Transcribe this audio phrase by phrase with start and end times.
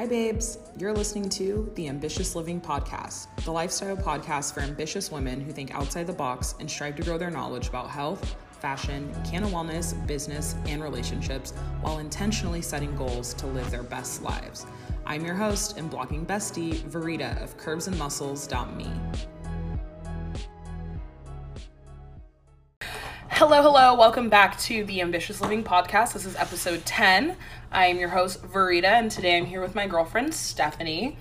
[0.00, 0.56] Hi, babes.
[0.78, 5.74] You're listening to the Ambitious Living Podcast, the lifestyle podcast for ambitious women who think
[5.74, 10.54] outside the box and strive to grow their knowledge about health, fashion, canna wellness, business,
[10.64, 11.50] and relationships
[11.82, 14.64] while intentionally setting goals to live their best lives.
[15.04, 18.90] I'm your host and blogging bestie, Verita of curvesandmuscles.me.
[23.40, 23.94] Hello, hello.
[23.94, 26.12] Welcome back to the Ambitious Living Podcast.
[26.12, 27.38] This is episode 10.
[27.72, 31.16] I am your host, Verita, and today I'm here with my girlfriend, Stephanie.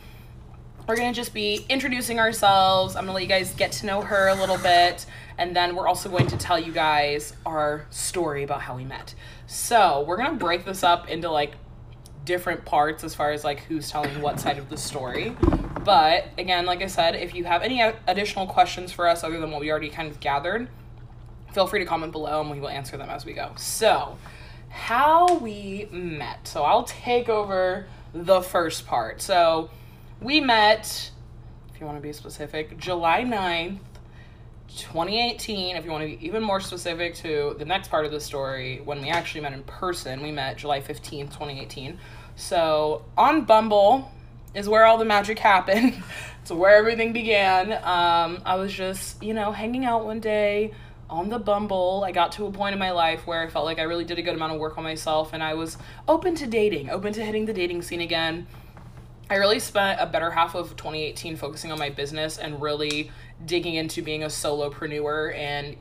[0.86, 2.98] We're going to just be introducing ourselves.
[2.98, 5.06] I'm going to let you guys get to know her a little bit,
[5.38, 9.16] and then we're also going to tell you guys our story about how we met.
[9.48, 11.54] So, we're going to break this up into like
[12.26, 15.38] different parts as far as like who's telling what side of the story.
[15.86, 19.52] But again, like I said, if you have any additional questions for us other than
[19.52, 20.68] what we already kind of gathered,
[21.54, 23.52] feel free to comment below and we will answer them as we go.
[23.58, 24.18] So,
[24.70, 26.48] how we met.
[26.48, 29.22] So, I'll take over the first part.
[29.22, 29.70] So,
[30.22, 31.12] we met,
[31.74, 33.80] if you want to be specific, July 9th,
[34.78, 35.76] 2018.
[35.76, 38.82] If you want to be even more specific to the next part of the story,
[38.84, 41.98] when we actually met in person, we met July 15th, 2018.
[42.36, 44.12] So, on Bumble,
[44.54, 46.02] is where all the magic happened.
[46.42, 47.72] it's where everything began.
[47.72, 50.74] Um, I was just, you know, hanging out one day,
[51.10, 53.80] on the Bumble, I got to a point in my life where I felt like
[53.80, 56.48] I really did a good amount of work on myself and I was open to
[56.48, 58.48] dating, open to hitting the dating scene again.
[59.30, 63.12] I really spent a better half of 2018 focusing on my business and really
[63.46, 65.78] digging into being a solopreneur and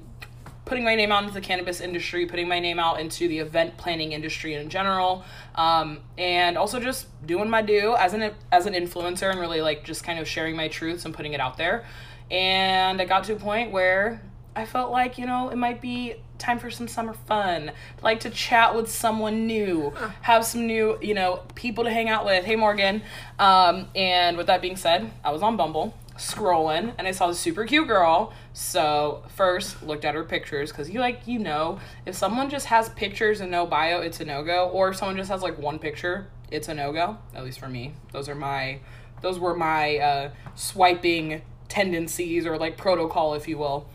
[0.64, 3.76] putting my name out into the cannabis industry, putting my name out into the event
[3.78, 8.74] planning industry in general, um, and also just doing my do as an as an
[8.74, 11.86] influencer and really like just kind of sharing my truths and putting it out there.
[12.30, 14.20] And I got to a point where
[14.58, 17.70] I felt like, you know, it might be time for some summer fun.
[18.02, 19.92] Like to chat with someone new,
[20.22, 22.44] have some new, you know, people to hang out with.
[22.44, 23.02] Hey, Morgan.
[23.38, 27.38] Um, and with that being said, I was on Bumble scrolling and I saw this
[27.38, 28.32] super cute girl.
[28.52, 32.88] So first looked at her pictures because you like you know if someone just has
[32.88, 34.68] pictures and no bio, it's a no go.
[34.70, 37.18] Or if someone just has like one picture, it's a no go.
[37.32, 38.80] At least for me, those are my
[39.22, 43.88] those were my uh, swiping tendencies or like protocol, if you will.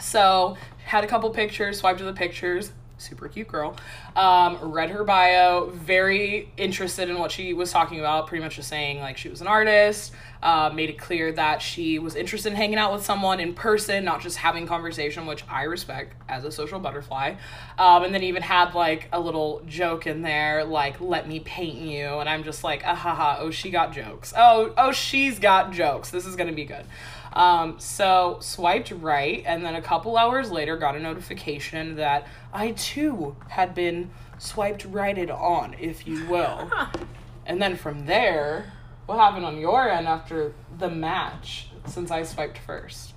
[0.00, 2.72] So had a couple pictures, swiped to the pictures.
[2.98, 3.76] Super cute girl.
[4.14, 8.26] Um, read her bio, very interested in what she was talking about.
[8.26, 10.12] Pretty much just saying like she was an artist.
[10.42, 14.04] Uh, made it clear that she was interested in hanging out with someone in person,
[14.04, 17.36] not just having conversation, which I respect as a social butterfly.
[17.78, 21.78] Um, and then even had like a little joke in there, like "Let me paint
[21.78, 23.38] you," and I'm just like, ah ha ha.
[23.40, 24.34] Oh, she got jokes.
[24.36, 26.10] Oh, oh, she's got jokes.
[26.10, 26.84] This is gonna be good.
[27.32, 32.72] Um, so swiped right, and then a couple hours later got a notification that I
[32.72, 36.70] too had been swiped righted on, if you will.
[37.46, 38.72] and then from there,
[39.06, 43.14] what happened on your end after the match since I swiped first?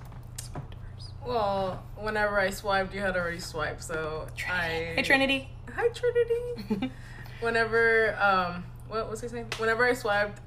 [1.26, 4.92] Well, whenever I swiped, you had already swiped, so I.
[4.94, 5.48] Hey Trinity.
[5.74, 6.92] Hi Trinity.
[7.40, 9.46] whenever um, what was his name?
[9.58, 10.40] Whenever I swiped,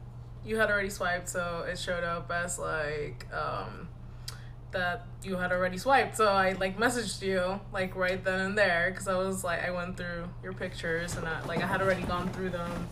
[0.46, 3.90] you had already swiped, so it showed up as like um
[4.72, 6.18] that you had already swiped.
[6.18, 9.72] So I like messaged you like right then and there because I was like I
[9.72, 12.88] went through your pictures and I like I had already gone through them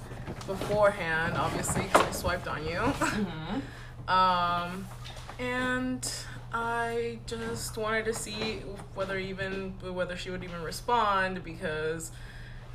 [0.47, 2.79] beforehand, obviously because I swiped on you.
[2.79, 4.09] Mm-hmm.
[4.09, 4.87] um,
[5.39, 6.11] and
[6.53, 8.61] I just wanted to see
[8.93, 12.11] whether even whether she would even respond because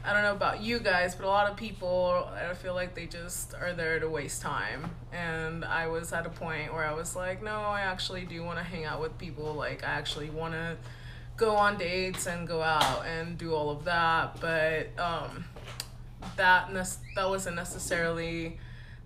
[0.02, 3.04] I don't know about you guys, but a lot of people, I feel like they
[3.04, 4.90] just are there to waste time.
[5.12, 8.58] And I was at a point where I was like, no, I actually do want
[8.58, 9.52] to hang out with people.
[9.52, 10.78] Like, I actually want to
[11.36, 14.40] go on dates and go out and do all of that.
[14.40, 15.44] But um,
[16.36, 18.58] that ne- that wasn't necessarily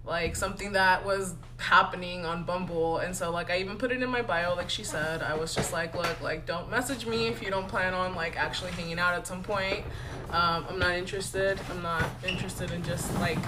[0.07, 2.99] like something that was happening on Bumble.
[2.99, 5.23] And so like I even put it in my bio, like she said.
[5.23, 8.37] I was just like, look, like don't message me if you don't plan on like
[8.37, 9.85] actually hanging out at some point.
[10.31, 11.59] Um, I'm not interested.
[11.71, 13.39] I'm not interested in just like,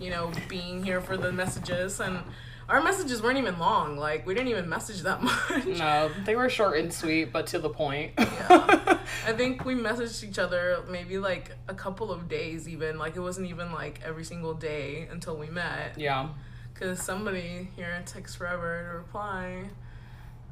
[0.00, 2.20] you know, being here for the messages and
[2.68, 3.96] our messages weren't even long.
[3.96, 5.66] Like we didn't even message that much.
[5.66, 8.12] No, they were short and sweet, but to the point.
[8.18, 8.98] yeah.
[9.26, 12.98] I think we messaged each other maybe like a couple of days even.
[12.98, 15.98] Like it wasn't even like every single day until we met.
[15.98, 16.28] Yeah.
[16.74, 19.62] Cause somebody here takes forever to reply.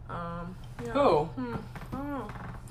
[0.09, 0.93] Um, yeah.
[0.93, 1.25] Who?
[1.25, 1.55] Hmm.
[1.93, 2.31] Oh.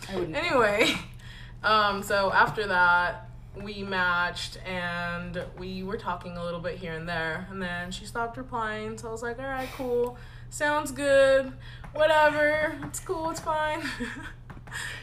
[0.10, 0.32] I wouldn't.
[0.32, 0.40] know.
[0.40, 0.94] Anyway,
[1.64, 3.30] um, so after that,
[3.62, 7.48] we matched and we were talking a little bit here and there.
[7.50, 8.98] And then she stopped replying.
[8.98, 10.18] So i was like all right cool.
[10.50, 11.52] Sounds good.
[11.94, 12.78] Whatever.
[12.84, 13.30] It's cool.
[13.30, 13.84] It's fine.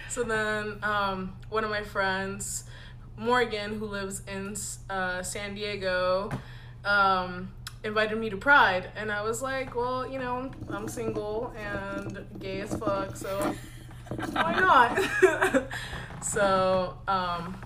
[0.09, 2.65] So then um, one of my friends
[3.17, 4.57] morgan who lives in
[4.89, 6.31] uh, san diego
[6.85, 7.53] um,
[7.85, 12.61] invited me to Pride, and I was like, well, you know, I'm single and gay
[12.61, 13.55] as fuck, so
[14.33, 15.69] why not?
[16.23, 17.57] so um,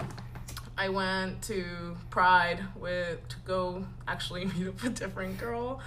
[0.77, 5.81] I went to Pride with to go actually meet up a different girl.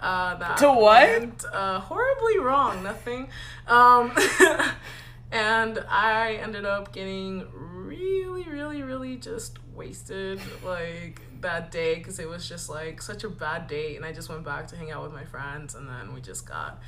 [0.00, 1.08] Uh, that To what?
[1.08, 2.82] Went, uh, horribly wrong.
[2.82, 3.28] Nothing.
[3.68, 4.12] Um,
[5.30, 12.28] and I ended up getting really, really, really just wasted like that day because it
[12.28, 15.04] was just like such a bad date, and I just went back to hang out
[15.04, 16.82] with my friends, and then we just got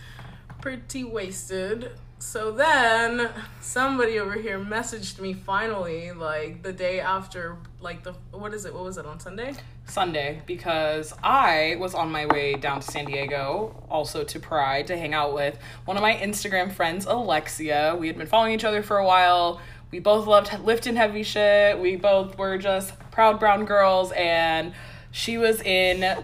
[0.61, 1.93] pretty wasted.
[2.27, 3.31] So then
[3.61, 8.75] somebody over here messaged me finally, like the day after, like the what is it?
[8.75, 9.53] What was it on Sunday?
[9.85, 14.97] Sunday because I was on my way down to San Diego, also to Pride, to
[14.97, 17.95] hang out with one of my Instagram friends, Alexia.
[18.01, 19.61] We had been following each other for a while.
[19.93, 21.79] We both loved lifting heavy shit.
[21.79, 24.73] We both were just proud brown girls, and
[25.13, 26.17] she was in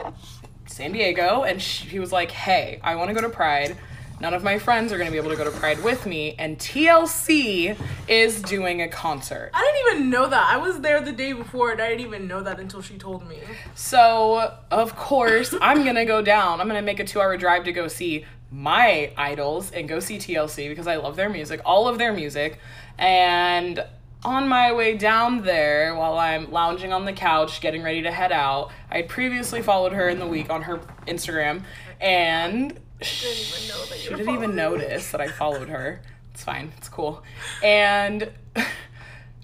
[0.67, 3.77] San Diego, and she was like, "Hey, I want to go to Pride."
[4.21, 6.35] None of my friends are going to be able to go to Pride with me,
[6.39, 7.75] and TLC
[8.07, 9.51] is doing a concert.
[9.55, 10.47] I didn't even know that.
[10.47, 13.27] I was there the day before, and I didn't even know that until she told
[13.27, 13.39] me.
[13.75, 16.61] So, of course, I'm gonna go down.
[16.61, 20.19] I'm gonna make a two hour drive to go see my idols and go see
[20.19, 22.59] TLC because I love their music, all of their music.
[22.99, 23.83] And
[24.23, 28.33] on my way down there, while I'm lounging on the couch getting ready to head
[28.33, 31.63] out, I had previously followed her in the week on her Instagram,
[32.03, 36.03] and didn't even know that you she didn't even notice that I followed her.
[36.33, 37.23] It's fine, it's cool.
[37.63, 38.31] And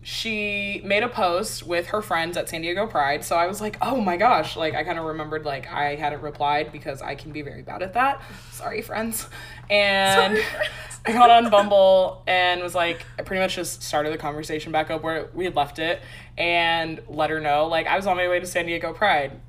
[0.03, 3.25] she made a post with her friends at San Diego Pride.
[3.25, 4.57] So I was like, oh my gosh.
[4.57, 7.83] Like, I kind of remembered, like, I hadn't replied because I can be very bad
[7.83, 8.23] at that.
[8.53, 9.29] Sorry, friends.
[9.69, 11.01] And Sorry, friends.
[11.07, 14.91] I got on Bumble and was like, I pretty much just started the conversation back
[14.91, 16.01] up where we had left it
[16.39, 19.41] and let her know, like, I was on my way to San Diego Pride.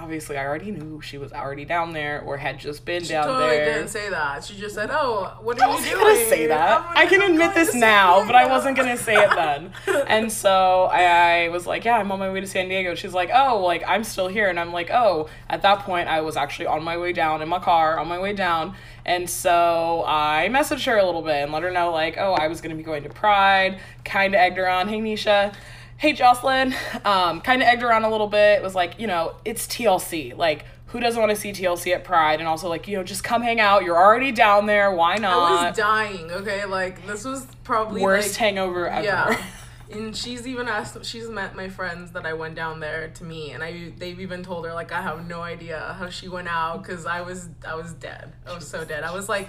[0.00, 3.26] Obviously, I already knew she was already down there or had just been She down
[3.26, 3.74] totally there.
[3.74, 4.44] didn't say that.
[4.44, 6.86] She just said, "Oh, what I are you wasn't doing?" gonna say that.
[6.96, 9.72] I can admit this now, but I wasn't gonna say it then.
[10.06, 13.12] and so I, I was like, "Yeah, I'm on my way to San Diego." She's
[13.14, 16.36] like, "Oh, like I'm still here," and I'm like, "Oh." At that point, I was
[16.36, 18.74] actually on my way down in my car, on my way down,
[19.04, 22.48] and so I messaged her a little bit and let her know, like, "Oh, I
[22.48, 24.88] was gonna be going to Pride." Kind of egged her on.
[24.88, 25.54] Hey, Nisha.
[25.98, 26.76] Hey, Jocelyn.
[27.04, 28.60] Um, kind of egged her on a little bit.
[28.60, 30.36] It was like, you know, it's TLC.
[30.36, 32.38] Like, who doesn't want to see TLC at Pride?
[32.38, 33.82] And also, like, you know, just come hang out.
[33.82, 34.92] You're already down there.
[34.94, 35.64] Why not?
[35.64, 36.30] I was dying.
[36.30, 39.04] Okay, like this was probably worst like, hangover ever.
[39.04, 39.44] Yeah.
[39.90, 41.02] And she's even asked.
[41.06, 44.42] She's met my friends that I went down there to meet, and I they've even
[44.42, 47.74] told her like I have no idea how she went out because I was I
[47.74, 48.34] was dead.
[48.46, 49.02] I was so dead.
[49.02, 49.48] I was like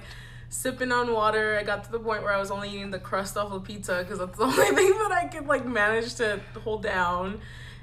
[0.49, 1.57] sipping on water.
[1.57, 3.99] I got to the point where I was only eating the crust off the pizza
[4.03, 7.39] because that's the only thing that I could like manage to hold down.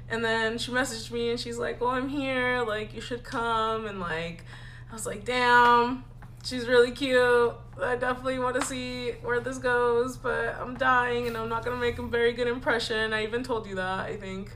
[0.09, 2.63] And then she messaged me and she's like, "Well, I'm here.
[2.65, 4.45] Like you should come." And like
[4.89, 6.03] I was like, "Damn."
[6.43, 7.53] She's really cute.
[7.81, 11.81] I definitely want to see where this goes, but I'm dying and I'm not gonna
[11.81, 13.11] make a very good impression.
[13.11, 14.55] I even told you that, I think.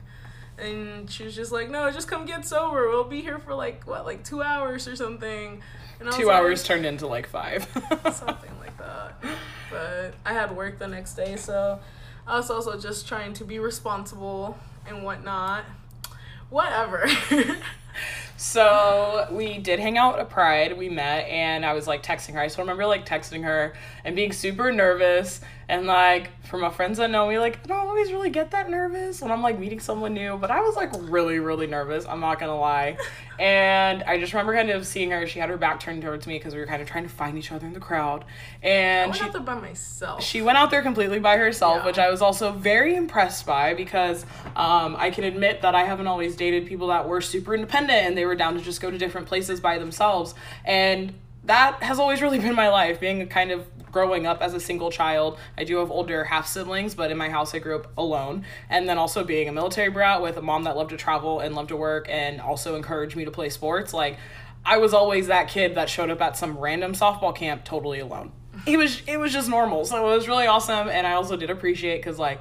[0.56, 2.88] And she was just like, "No, just come get sober.
[2.88, 5.62] We'll be here for like what, like two hours or something."
[6.10, 7.64] Two like, hours turned into like five.
[8.12, 9.14] something like that.
[9.70, 11.80] But I had work the next day, so
[12.26, 15.64] I was also just trying to be responsible and whatnot.
[16.50, 17.08] Whatever.
[18.42, 20.76] So we did hang out at Pride.
[20.76, 22.40] We met, and I was like texting her.
[22.40, 23.74] I still remember like texting her
[24.04, 25.40] and being super nervous.
[25.68, 28.68] And like for my friends that know me, like I don't always really get that
[28.68, 30.36] nervous when I'm like meeting someone new.
[30.36, 32.04] But I was like really, really nervous.
[32.06, 32.96] I'm not gonna lie.
[33.40, 35.26] And I just remember kind of seeing her.
[35.26, 37.36] She had her back turned towards me because we were kind of trying to find
[37.36, 38.24] each other in the crowd.
[38.62, 40.22] I And went she out there by myself.
[40.22, 41.86] she went out there completely by herself, Yeah.
[41.86, 46.06] which I was also very impressed by because um, I can admit that I haven't
[46.06, 48.98] always dated people that were super independent and they were down to just go to
[48.98, 50.34] different places by themselves.
[50.64, 51.12] And
[51.44, 54.60] that has always really been my life, being a kind of growing up as a
[54.60, 55.38] single child.
[55.56, 58.44] I do have older half siblings, but in my house I grew up alone.
[58.68, 61.54] And then also being a military brat with a mom that loved to travel and
[61.54, 63.94] loved to work and also encouraged me to play sports.
[63.94, 64.18] Like,
[64.64, 68.32] I was always that kid that showed up at some random softball camp totally alone.
[68.66, 71.50] It was it was just normal, so it was really awesome, and I also did
[71.50, 72.40] appreciate because like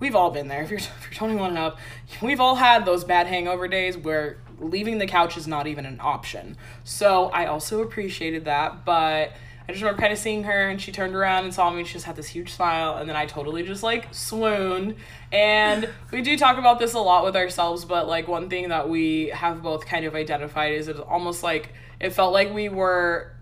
[0.00, 0.62] we've all been there.
[0.62, 1.78] If you're if you're 21 and up,
[2.20, 5.98] we've all had those bad hangover days where leaving the couch is not even an
[6.00, 6.56] option.
[6.82, 9.32] So I also appreciated that, but
[9.70, 11.86] I just remember kind of seeing her and she turned around and saw me and
[11.86, 14.96] she just had this huge smile and then I totally just like swooned.
[15.30, 18.88] And we do talk about this a lot with ourselves, but like one thing that
[18.88, 23.36] we have both kind of identified is it's almost like it felt like we were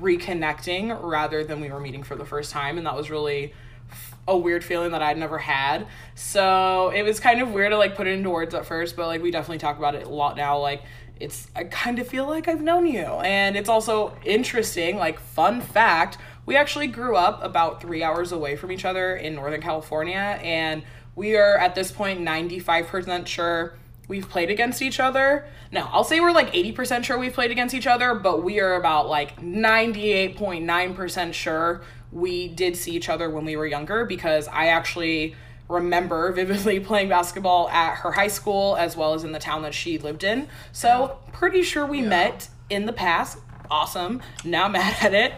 [0.00, 3.52] reconnecting rather than we were meeting for the first time and that was really
[4.26, 5.86] a weird feeling that I'd never had.
[6.14, 9.06] So it was kind of weird to like put it into words at first, but
[9.06, 10.58] like we definitely talk about it a lot now.
[10.58, 10.82] Like
[11.20, 13.04] it's I kind of feel like I've known you.
[13.04, 18.56] And it's also interesting, like fun fact, we actually grew up about 3 hours away
[18.56, 20.82] from each other in Northern California and
[21.16, 23.76] we are at this point 95% sure
[24.08, 25.46] we've played against each other.
[25.70, 28.74] Now, I'll say we're like 80% sure we've played against each other, but we are
[28.74, 31.82] about like 98.9% sure
[32.14, 35.34] we did see each other when we were younger because I actually
[35.68, 39.74] remember vividly playing basketball at her high school as well as in the town that
[39.74, 40.48] she lived in.
[40.72, 42.08] So, pretty sure we Yeah.
[42.08, 43.38] met in the past.
[43.70, 44.22] Awesome.
[44.44, 45.32] Now mad at it.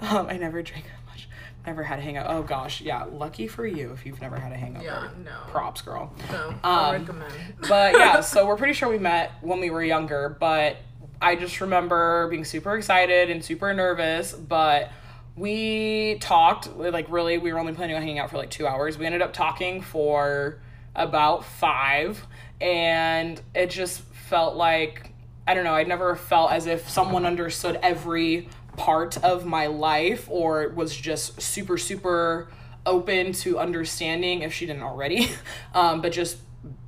[0.00, 1.28] Um, I never drank that much.
[1.66, 2.26] Never had a hangout.
[2.28, 3.04] Oh gosh, yeah.
[3.04, 4.82] Lucky for you if you've never had a hangout.
[4.84, 5.30] Yeah, no.
[5.48, 6.12] Props, girl.
[6.32, 7.32] No, I Um, recommend.
[7.68, 10.76] But yeah, so we're pretty sure we met when we were younger, but
[11.20, 14.90] I just remember being super excited and super nervous, but
[15.36, 18.98] we talked like really we were only planning on hanging out for like 2 hours.
[18.98, 20.58] We ended up talking for
[20.94, 22.26] about 5
[22.60, 25.12] and it just felt like
[25.46, 30.26] I don't know, i'd never felt as if someone understood every part of my life
[30.30, 32.48] or was just super super
[32.84, 35.28] open to understanding if she didn't already.
[35.74, 36.38] Um, but just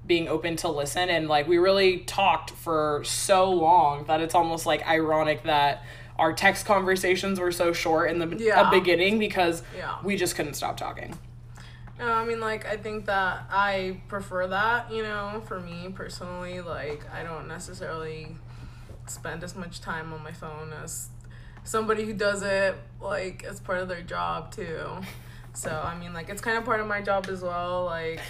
[0.06, 4.64] being open to listen and like we really talked for so long that it's almost
[4.64, 5.84] like ironic that
[6.18, 8.62] our text conversations were so short in the Yeah.
[8.62, 9.96] uh, beginning because Yeah.
[10.02, 11.16] we just couldn't stop talking.
[11.98, 16.60] No, I mean, like, I think that I prefer that, you know, for me personally.
[16.60, 18.36] Like, I don't necessarily
[19.06, 21.08] spend as much time on my phone as
[21.64, 24.86] somebody who does it, like, as part of their job, too.
[25.54, 27.84] So, I mean, like, it's kind of part of my job as well.
[27.84, 28.20] Like,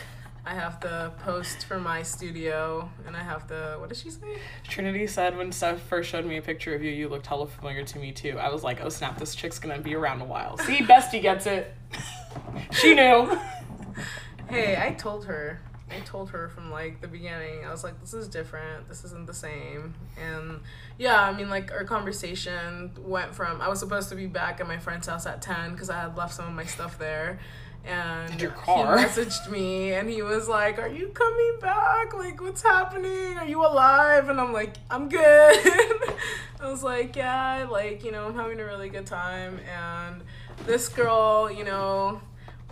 [0.48, 4.38] I have to post for my studio, and I have to, what did she say?
[4.66, 7.84] Trinity said when Steph first showed me a picture of you, you looked hella familiar
[7.84, 8.38] to me too.
[8.38, 10.56] I was like, oh snap, this chick's gonna be around a while.
[10.56, 11.74] See, Bestie gets it.
[12.72, 13.38] she knew.
[14.48, 15.60] Hey, I told her.
[15.90, 17.66] I told her from like the beginning.
[17.66, 18.88] I was like, this is different.
[18.88, 19.94] This isn't the same.
[20.18, 20.60] And
[20.96, 24.66] yeah, I mean, like our conversation went from I was supposed to be back at
[24.66, 27.40] my friend's house at ten because I had left some of my stuff there.
[27.88, 28.98] And Your car.
[28.98, 32.14] he messaged me and he was like, "Are you coming back?
[32.14, 33.38] Like, what's happening?
[33.38, 35.22] Are you alive?" And I'm like, "I'm good."
[36.60, 40.22] I was like, "Yeah, like you know, I'm having a really good time." And
[40.66, 42.20] this girl, you know,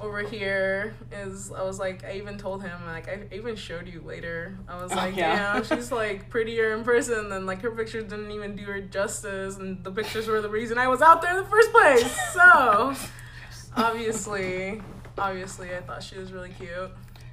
[0.02, 4.02] over here is I was like I even told him like I even showed you
[4.04, 4.58] later.
[4.68, 5.56] I was Oh, like, yeah.
[5.56, 9.56] yeah, she's like prettier in person than like her pictures didn't even do her justice
[9.56, 12.32] and the pictures were the reason I was out there in the first place.
[12.35, 12.94] So
[13.76, 14.80] obviously
[15.18, 16.90] obviously I thought she was really cute.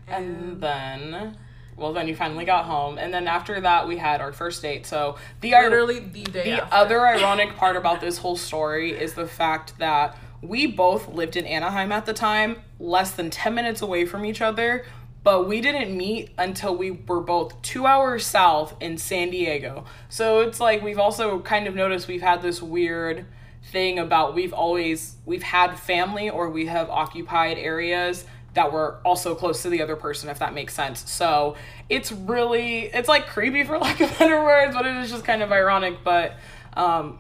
[0.08, 1.38] And then,
[1.78, 4.86] well, then you finally got home, and then after that we had our first date.
[4.86, 6.76] So the literally the day the after.
[6.76, 11.46] other ironic part about this whole story is the fact that we both lived in
[11.46, 14.86] Anaheim at the time, less than ten minutes away from each other.
[15.24, 19.86] But we didn't meet until we were both two hours south in San Diego.
[20.10, 23.26] So it's like we've also kind of noticed we've had this weird
[23.72, 29.34] thing about we've always we've had family or we have occupied areas that were also
[29.34, 31.10] close to the other person if that makes sense.
[31.10, 31.56] So
[31.90, 35.42] it's really it's like creepy for lack of better words but it is just kind
[35.42, 36.38] of ironic but
[36.76, 37.20] um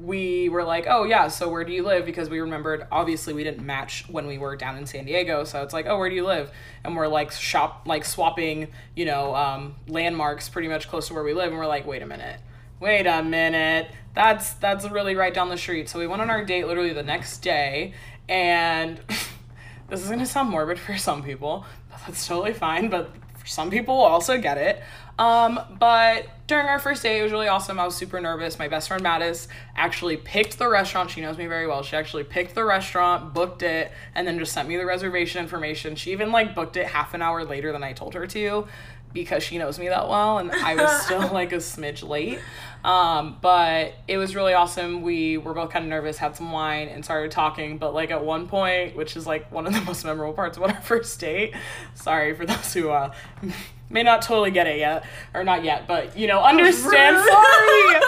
[0.00, 2.04] we were like oh yeah so where do you live?
[2.04, 5.62] Because we remembered obviously we didn't match when we were down in san diego so
[5.62, 6.50] it's like oh where do you live?
[6.82, 11.22] And we're like shop like swapping you know um landmarks pretty much close to where
[11.22, 12.40] we live and we're like wait a minute
[12.80, 13.90] wait a minute.
[14.14, 15.88] That's that's really right down the street.
[15.88, 17.94] So we went on our date literally the next day
[18.28, 19.00] and
[19.88, 23.10] this is gonna sound morbid for some people but that's totally fine but
[23.44, 24.82] some people will also get it.
[25.18, 27.80] Um but during our first date it was really awesome.
[27.80, 28.58] I was super nervous.
[28.58, 31.10] My best friend mattis actually picked the restaurant.
[31.10, 31.82] She knows me very well.
[31.82, 35.96] She actually picked the restaurant booked it and then just sent me the reservation information.
[35.96, 38.66] She even like booked it half an hour later than i told her to
[39.14, 42.40] because she knows me that well and I was still like a smidge late.
[42.84, 45.00] Um, but it was really awesome.
[45.00, 47.78] We were both kind of nervous, had some wine, and started talking.
[47.78, 50.74] But like at one point, which is like one of the most memorable parts about
[50.74, 51.54] our first date,
[51.94, 53.12] sorry for those who uh,
[53.90, 57.16] may not totally get it yet, or not yet, but you know, understand.
[57.16, 58.00] Sorry,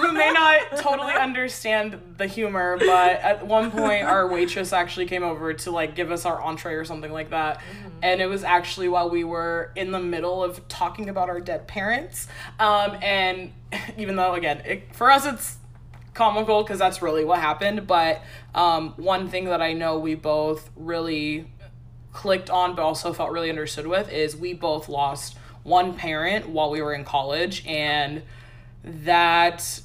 [0.00, 2.78] who may not totally understand the humor.
[2.78, 6.74] But at one point, our waitress actually came over to like give us our entree
[6.74, 7.60] or something like that,
[8.02, 11.68] and it was actually while we were in the middle of talking about our dead
[11.68, 12.28] parents.
[12.58, 13.52] Um, and
[13.96, 15.56] even though again, it, for us, it's
[16.14, 17.86] comical because that's really what happened.
[17.86, 18.22] But
[18.54, 21.46] um, one thing that I know we both really
[22.12, 26.70] clicked on, but also felt really understood with, is we both lost one parent while
[26.70, 28.22] we were in college, and
[28.84, 29.80] that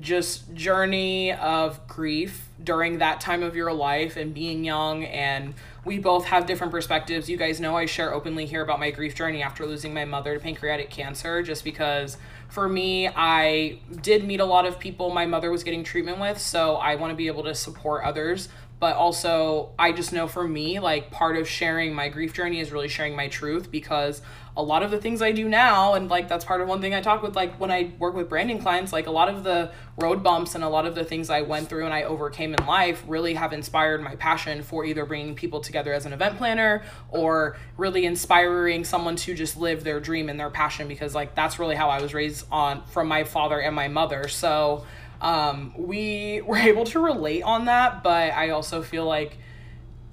[0.00, 5.98] just journey of grief during that time of your life and being young and we
[5.98, 7.28] both have different perspectives.
[7.28, 10.34] You guys know I share openly here about my grief journey after losing my mother
[10.34, 12.16] to pancreatic cancer just because
[12.54, 16.38] for me, I did meet a lot of people my mother was getting treatment with,
[16.38, 18.48] so I want to be able to support others.
[18.78, 22.70] But also, I just know for me, like part of sharing my grief journey is
[22.70, 24.22] really sharing my truth because
[24.56, 26.94] a lot of the things I do now, and like that's part of one thing
[26.94, 29.72] I talk with, like when I work with branding clients, like a lot of the
[29.98, 32.64] road bumps and a lot of the things I went through and I overcame in
[32.64, 36.84] life really have inspired my passion for either bringing people together as an event planner
[37.10, 41.58] or really inspiring someone to just live their dream and their passion because like that's
[41.58, 44.28] really how I was raised on from my father and my mother.
[44.28, 44.86] So
[45.20, 49.36] um, we were able to relate on that, but I also feel like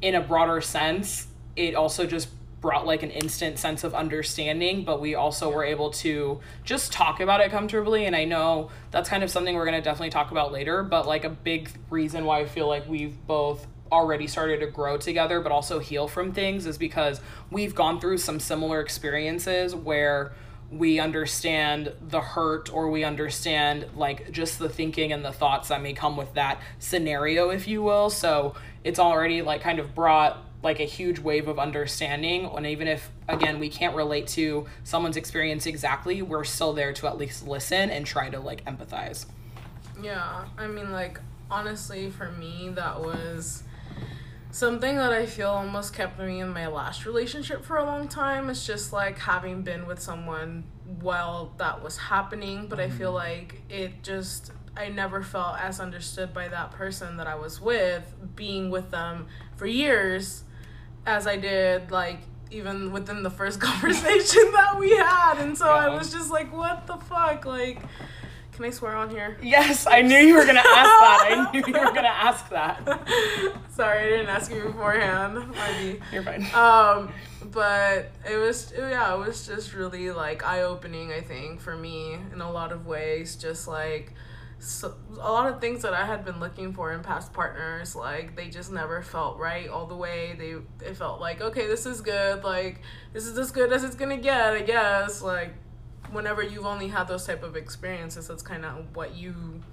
[0.01, 2.29] in a broader sense, it also just
[2.61, 7.19] brought like an instant sense of understanding, but we also were able to just talk
[7.19, 8.05] about it comfortably.
[8.05, 11.07] And I know that's kind of something we're going to definitely talk about later, but
[11.07, 15.41] like a big reason why I feel like we've both already started to grow together,
[15.41, 20.31] but also heal from things is because we've gone through some similar experiences where
[20.71, 25.81] we understand the hurt or we understand like just the thinking and the thoughts that
[25.81, 30.45] may come with that scenario if you will so it's already like kind of brought
[30.63, 35.17] like a huge wave of understanding and even if again we can't relate to someone's
[35.17, 39.25] experience exactly we're still there to at least listen and try to like empathize
[40.01, 43.63] yeah i mean like honestly for me that was
[44.51, 48.49] something that i feel almost kept me in my last relationship for a long time
[48.49, 50.63] it's just like having been with someone
[50.99, 52.91] while that was happening but mm-hmm.
[52.91, 57.35] i feel like it just I never felt as understood by that person that I
[57.35, 59.27] was with, being with them
[59.57, 60.45] for years
[61.05, 65.87] as I did like even within the first conversation that we had and so yeah.
[65.87, 67.81] I was just like what the fuck like
[68.61, 69.37] can I swear on here?
[69.41, 71.27] Yes, I knew you were gonna ask that.
[71.31, 72.85] I knew you were gonna ask that.
[73.71, 75.51] Sorry, I didn't ask you beforehand.
[75.51, 76.01] Maybe.
[76.11, 76.45] You're fine.
[76.53, 77.11] Um,
[77.45, 81.11] but it was yeah, it was just really like eye opening.
[81.11, 84.13] I think for me in a lot of ways, just like
[84.61, 88.35] so, a lot of things that I had been looking for in past partners, like
[88.35, 90.35] they just never felt right all the way.
[90.37, 93.95] They it felt like okay, this is good, like this is as good as it's
[93.95, 95.21] gonna get, I guess.
[95.21, 95.55] Like
[96.11, 99.63] whenever you've only had those type of experiences, that's kind of what you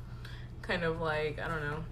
[0.62, 1.85] kind of like I don't know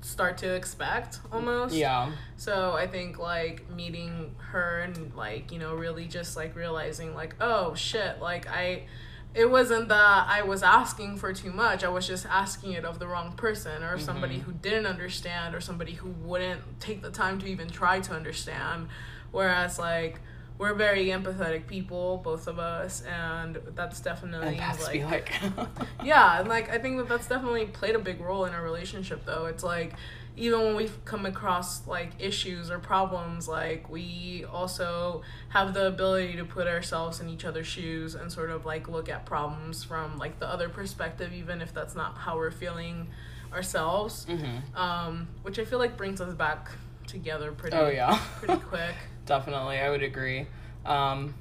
[0.00, 1.74] start to expect almost.
[1.74, 2.12] Yeah.
[2.36, 7.34] So I think like meeting her and like you know really just like realizing like
[7.40, 8.84] oh shit like I
[9.34, 11.84] it wasn't that I was asking for too much.
[11.84, 14.04] I was just asking it of the wrong person or mm-hmm.
[14.04, 18.12] somebody who didn't understand or somebody who wouldn't take the time to even try to
[18.12, 18.88] understand.
[19.30, 20.20] Whereas like
[20.58, 25.32] we're very empathetic people, both of us, and that's definitely like, like.
[26.04, 29.24] yeah, and like I think that that's definitely played a big role in our relationship.
[29.24, 29.94] Though it's like
[30.36, 36.36] even when we've come across like issues or problems like we also have the ability
[36.36, 40.18] to put ourselves in each other's shoes and sort of like look at problems from
[40.18, 43.08] like the other perspective even if that's not how we're feeling
[43.52, 44.24] ourselves.
[44.26, 44.76] Mm-hmm.
[44.76, 46.70] um, which i feel like brings us back
[47.06, 48.18] together pretty oh yeah.
[48.38, 48.94] pretty quick.
[49.26, 50.46] Definitely i would agree.
[50.84, 51.34] Um,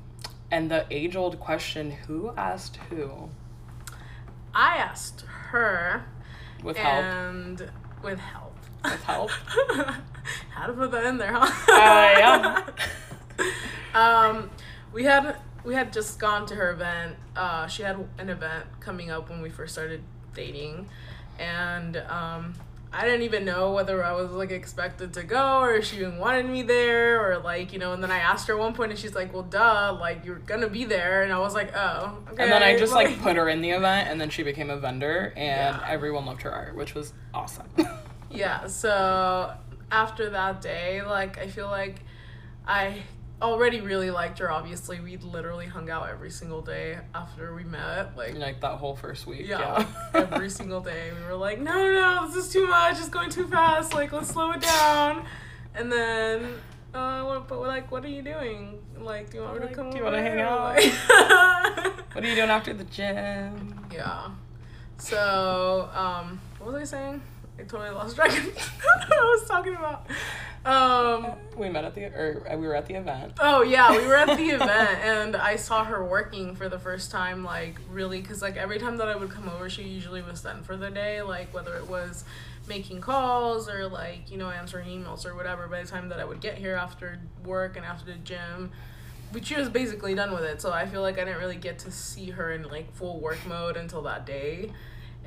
[0.51, 3.29] and the age old question who asked who?
[4.53, 6.03] I asked her
[6.61, 7.05] with help.
[7.05, 7.71] and
[8.03, 8.50] with help
[8.83, 9.29] with help.
[10.49, 11.47] How to put that in there, huh?
[11.71, 12.63] Uh,
[13.93, 13.93] yeah.
[13.95, 14.49] um,
[14.93, 17.15] we had we had just gone to her event.
[17.35, 20.01] Uh, she had an event coming up when we first started
[20.33, 20.87] dating,
[21.39, 22.53] and um,
[22.93, 26.17] I didn't even know whether I was like expected to go or if she even
[26.17, 27.93] wanted me there or like you know.
[27.93, 30.39] And then I asked her at one point, and she's like, "Well, duh, like you're
[30.39, 33.21] gonna be there." And I was like, "Oh, okay." And then I just like, like
[33.23, 35.85] put her in the event, and then she became a vendor, and yeah.
[35.87, 37.69] everyone loved her art, which was awesome.
[38.31, 39.53] Yeah, so
[39.91, 42.03] after that day, like I feel like
[42.67, 43.03] I
[43.41, 44.51] already really liked her.
[44.51, 48.15] Obviously, we literally hung out every single day after we met.
[48.15, 49.47] Like like that whole first week.
[49.47, 50.27] Yeah, yeah.
[50.31, 52.99] every single day we were like, no, no, no, this is too much.
[52.99, 53.93] It's going too fast.
[53.93, 55.25] Like let's slow it down.
[55.73, 56.53] And then,
[56.93, 58.79] uh, what, but like, what are you doing?
[58.99, 59.89] Like, do you want me to come?
[59.89, 60.75] Do you want to hang out?
[60.75, 60.83] Like,
[62.13, 63.87] what are you doing after the gym?
[63.91, 64.31] Yeah.
[64.97, 67.21] So, um, what was I saying?
[67.61, 70.07] I totally lost track of what I was talking about.
[70.65, 73.33] Um, we met at the or uh, we were at the event.
[73.39, 77.11] Oh yeah, we were at the event, and I saw her working for the first
[77.11, 77.43] time.
[77.43, 80.63] Like really, because like every time that I would come over, she usually was done
[80.63, 81.21] for the day.
[81.21, 82.23] Like whether it was
[82.67, 85.67] making calls or like you know answering emails or whatever.
[85.67, 88.71] By the time that I would get here after work and after the gym,
[89.31, 90.61] but she was basically done with it.
[90.61, 93.39] So I feel like I didn't really get to see her in like full work
[93.45, 94.71] mode until that day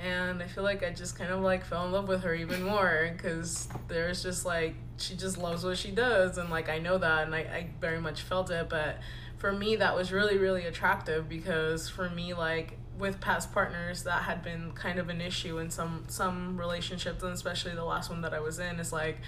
[0.03, 2.63] and I feel like I just kind of like fell in love with her even
[2.63, 6.99] more because there's just like she just loves what she does and like I know
[6.99, 8.99] that and I, I very much felt it but
[9.39, 14.23] for me that was really really attractive because for me like with past partners that
[14.23, 18.21] had been kind of an issue in some some relationships and especially the last one
[18.23, 19.19] that I was in is like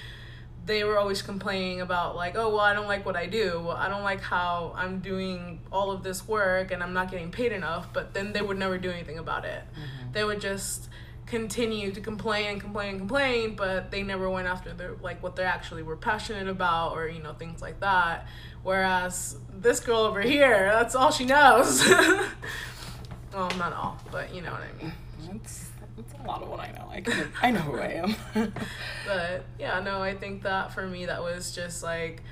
[0.67, 3.63] they were always complaining about like oh well i don't like what i do.
[3.65, 7.31] Well, i don't like how i'm doing all of this work and i'm not getting
[7.31, 9.63] paid enough but then they would never do anything about it.
[9.73, 10.13] Mm-hmm.
[10.13, 10.89] they would just
[11.27, 15.35] continue to complain and complain and complain but they never went after their like what
[15.37, 18.27] they actually were passionate about or you know things like that.
[18.63, 21.83] Whereas this girl over here that's all she knows.
[23.33, 24.93] Well not all but you know what i mean.
[25.31, 26.89] That's that's a lot of what I know.
[26.91, 28.15] I can, I know who I am.
[29.07, 32.23] but yeah, no, I think that for me that was just like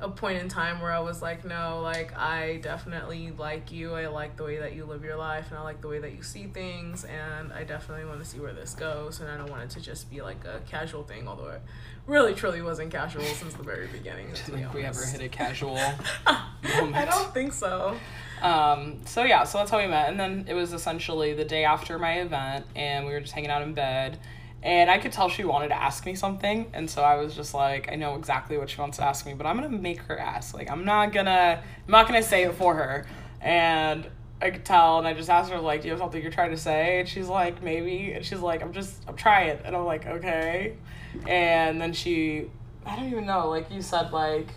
[0.00, 3.94] a point in time where I was like, no, like I definitely like you.
[3.94, 6.12] I like the way that you live your life and I like the way that
[6.12, 9.50] you see things and I definitely want to see where this goes and I don't
[9.50, 11.62] want it to just be like a casual thing, although it
[12.06, 14.28] really truly wasn't casual since the very beginning.
[14.30, 15.74] You think we ever hit a casual
[16.26, 16.96] moment?
[16.96, 17.96] I don't think so.
[18.42, 20.08] Um, so yeah, so that's how we met.
[20.08, 23.50] And then it was essentially the day after my event and we were just hanging
[23.50, 24.18] out in bed
[24.62, 26.70] and I could tell she wanted to ask me something.
[26.74, 29.32] And so I was just like, I know exactly what she wants to ask me,
[29.32, 30.54] but I'm going to make her ask.
[30.54, 33.06] Like, I'm not going to, I'm not going to say it for her.
[33.40, 34.06] And
[34.42, 34.98] I could tell.
[34.98, 37.00] And I just asked her, like, do you have something you're trying to say?
[37.00, 38.12] And she's like, maybe.
[38.12, 39.58] And she's like, I'm just, I'm trying.
[39.64, 40.76] And I'm like, okay.
[41.26, 42.50] And then she,
[42.84, 44.48] I don't even know, like you said, like,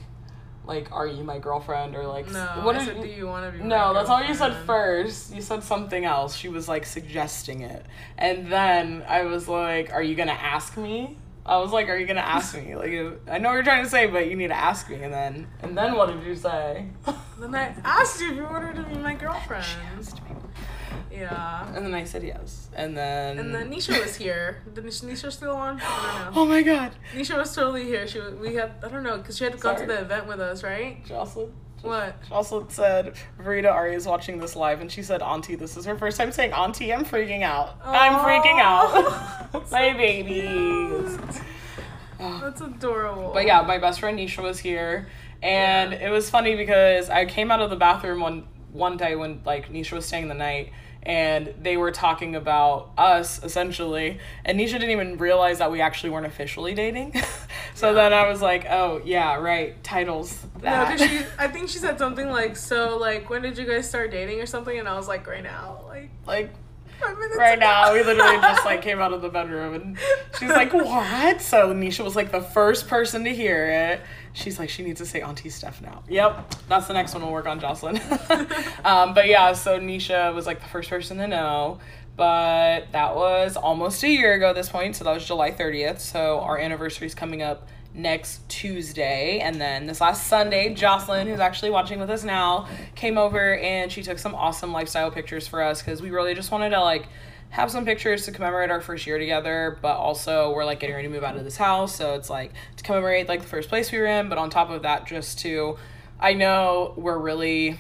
[0.65, 2.45] like, are you my girlfriend or like no?
[2.63, 3.63] What I said, do you want to be?
[3.63, 5.33] No, that's all you said first.
[5.33, 6.35] You said something else.
[6.35, 7.85] She was like suggesting it,
[8.17, 12.05] and then I was like, "Are you gonna ask me?" I was like, "Are you
[12.05, 12.91] gonna ask me?" Like,
[13.29, 15.03] I know what you're trying to say, but you need to ask me.
[15.03, 16.87] And then, and then what did you say?
[17.39, 19.65] then I asked you if you wanted to be my girlfriend.
[21.13, 21.71] She asked me.
[21.71, 21.75] Yeah.
[21.75, 22.69] And then I said yes.
[22.75, 23.37] And then.
[23.39, 24.63] And then Nisha was here.
[24.73, 25.79] Did Nisha still on?
[25.81, 26.41] I don't know.
[26.41, 26.93] Oh my god.
[27.13, 28.07] Nisha was totally here.
[28.07, 29.75] She was, we had I don't know because she had to Sorry.
[29.75, 31.05] go to the event with us, right?
[31.05, 31.51] Jocelyn.
[31.81, 32.15] What?
[32.29, 35.97] Jocelyn said Rita Ari is watching this live, and she said, "Auntie, this is her
[35.97, 36.93] first time saying Auntie.
[36.93, 37.79] I'm freaking out.
[37.81, 37.93] Aww.
[37.93, 39.69] I'm freaking out.
[39.71, 41.19] my babies."
[42.19, 43.31] That's adorable.
[43.33, 45.09] But yeah, my best friend Nisha was here,
[45.41, 46.07] and yeah.
[46.07, 49.71] it was funny because I came out of the bathroom one one day when like
[49.71, 50.71] Nisha was staying the night
[51.05, 56.09] and they were talking about us essentially and nisha didn't even realize that we actually
[56.09, 57.13] weren't officially dating
[57.75, 57.93] so yeah.
[57.93, 60.97] then i was like oh yeah right titles that.
[60.97, 64.11] no, she, i think she said something like so like when did you guys start
[64.11, 66.53] dating or something and i was like right now like like
[67.37, 67.93] right now.
[67.93, 69.97] We literally just like came out of the bedroom and
[70.39, 71.41] she's like, What?
[71.41, 74.01] So Nisha was like the first person to hear it.
[74.33, 76.03] She's like, she needs to say Auntie Steph now.
[76.09, 77.97] Yep, that's the next one we'll work on, Jocelyn.
[78.83, 81.79] um, but yeah, so Nisha was like the first person to know.
[82.15, 85.99] But that was almost a year ago this point, so that was July 30th.
[85.99, 89.39] So our anniversary is coming up next Tuesday.
[89.39, 93.91] And then this last Sunday, Jocelyn, who's actually watching with us now, came over and
[93.91, 97.07] she took some awesome lifestyle pictures for us because we really just wanted to like
[97.53, 101.07] have some pictures to commemorate our first year together, but also we're like getting ready
[101.07, 101.95] to move out of this house.
[101.95, 104.71] So it's like to commemorate like the first place we were in, but on top
[104.71, 105.77] of that, just to,
[106.19, 107.77] I know we're really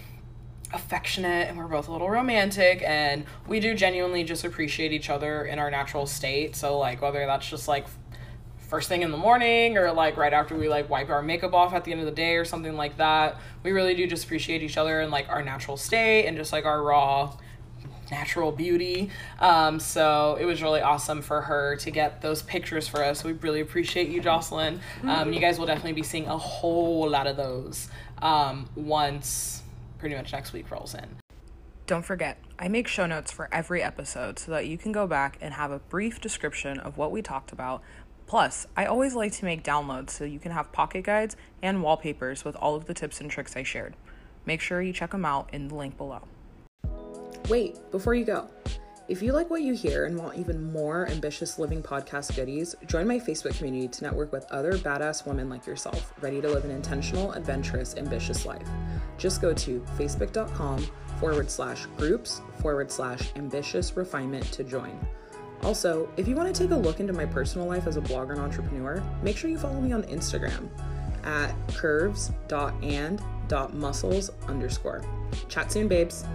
[0.71, 5.43] affectionate and we're both a little romantic and we do genuinely just appreciate each other
[5.43, 6.55] in our natural state.
[6.55, 7.87] So like whether that's just like
[8.59, 11.73] first thing in the morning or like right after we like wipe our makeup off
[11.73, 13.37] at the end of the day or something like that.
[13.63, 16.65] We really do just appreciate each other in like our natural state and just like
[16.65, 17.35] our raw
[18.13, 19.09] natural beauty.
[19.39, 23.23] Um, so it was really awesome for her to get those pictures for us.
[23.23, 24.79] We really appreciate you, Jocelyn.
[25.03, 27.89] Um, you guys will definitely be seeing a whole lot of those
[28.21, 29.63] um, once
[29.97, 31.17] pretty much next week rolls in.
[31.85, 35.37] Don't forget, I make show notes for every episode so that you can go back
[35.41, 37.83] and have a brief description of what we talked about
[38.25, 42.43] Plus, I always like to make downloads so you can have pocket guides and wallpapers
[42.43, 43.95] with all of the tips and tricks I shared.
[44.45, 46.23] Make sure you check them out in the link below.
[47.49, 48.47] Wait, before you go,
[49.09, 53.05] if you like what you hear and want even more ambitious living podcast goodies, join
[53.05, 56.71] my Facebook community to network with other badass women like yourself, ready to live an
[56.71, 58.65] intentional, adventurous, ambitious life.
[59.17, 60.87] Just go to facebook.com
[61.19, 64.97] forward slash groups forward slash ambitious refinement to join.
[65.63, 68.31] Also, if you want to take a look into my personal life as a blogger
[68.31, 70.69] and entrepreneur, make sure you follow me on Instagram
[71.25, 75.03] at curves.and.muscles underscore.
[75.49, 76.25] Chat soon, babes.